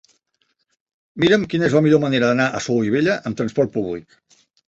[1.23, 4.19] Mira'm quina és la millor manera d'anar a Solivella amb trasport públic.